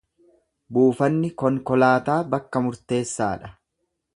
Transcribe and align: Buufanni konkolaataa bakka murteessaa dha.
Buufanni 0.77 1.29
konkolaataa 1.43 2.17
bakka 2.35 2.65
murteessaa 2.69 3.33
dha. 3.45 3.57